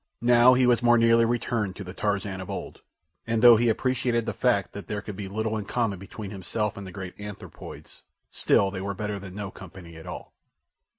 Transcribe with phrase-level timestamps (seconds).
[0.23, 2.81] Now he was more nearly returned to the Tarzan of old,
[3.27, 6.75] and though he appreciated the fact that there could be little in common between himself
[6.75, 8.01] and the great anthropoids,
[8.31, 10.33] still they were better than no company at all.